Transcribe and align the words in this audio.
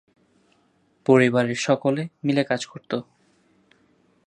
পরিবারের 1.05 1.59
সকলে 1.59 2.03
মিলে 2.23 2.43
কাজ 2.43 2.61
করত। 2.65 2.91